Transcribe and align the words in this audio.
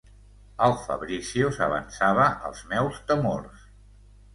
El 0.67 0.73
Fabrizio 0.85 1.53
s'avançava 1.59 2.27
als 2.51 2.67
meus 2.75 3.01
temors... 3.15 3.73